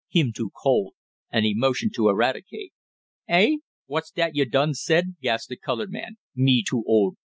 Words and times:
Him 0.09 0.33
too 0.35 0.49
old," 0.65 0.95
and 1.31 1.45
he 1.45 1.53
motioned 1.53 1.93
to 1.93 2.09
Eradicate. 2.09 2.73
"Eh! 3.27 3.57
What's 3.85 4.09
dat 4.09 4.33
yo' 4.35 4.45
done 4.45 4.73
said?" 4.73 5.15
gasped 5.21 5.49
the 5.49 5.57
colored 5.57 5.91
man. 5.91 6.17
"Me 6.33 6.63
too 6.67 6.83
old? 6.87 7.17